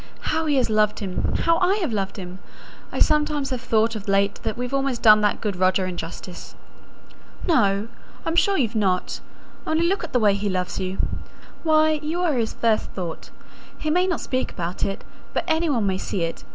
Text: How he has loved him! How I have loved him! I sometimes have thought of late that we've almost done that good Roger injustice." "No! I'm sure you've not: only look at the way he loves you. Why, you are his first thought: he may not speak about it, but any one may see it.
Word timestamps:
How 0.33 0.47
he 0.47 0.55
has 0.55 0.67
loved 0.71 0.97
him! 0.97 1.31
How 1.41 1.59
I 1.59 1.75
have 1.75 1.93
loved 1.93 2.17
him! 2.17 2.39
I 2.91 2.97
sometimes 2.97 3.51
have 3.51 3.61
thought 3.61 3.95
of 3.95 4.07
late 4.07 4.39
that 4.41 4.57
we've 4.57 4.73
almost 4.73 5.03
done 5.03 5.21
that 5.21 5.41
good 5.41 5.55
Roger 5.55 5.85
injustice." 5.85 6.55
"No! 7.47 7.87
I'm 8.25 8.35
sure 8.35 8.57
you've 8.57 8.73
not: 8.73 9.19
only 9.67 9.87
look 9.87 10.03
at 10.03 10.11
the 10.11 10.19
way 10.19 10.33
he 10.33 10.49
loves 10.49 10.79
you. 10.79 10.97
Why, 11.61 11.99
you 12.01 12.19
are 12.21 12.33
his 12.33 12.53
first 12.53 12.89
thought: 12.93 13.29
he 13.77 13.91
may 13.91 14.07
not 14.07 14.21
speak 14.21 14.51
about 14.51 14.83
it, 14.83 15.03
but 15.35 15.43
any 15.47 15.69
one 15.69 15.85
may 15.85 15.99
see 15.99 16.23
it. 16.23 16.43